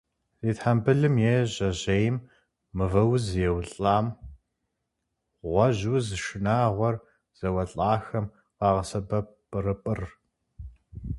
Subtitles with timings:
[0.43, 2.15] Зи тхьэмбылым е жьэжьейм
[2.77, 4.05] мывэуз еуэлӏам,
[5.47, 6.95] гъуэжь уз шынагъуэр
[7.37, 8.25] зэуэлӏахэм
[8.57, 10.01] къагъэсэбэп пӏырыпӏыр.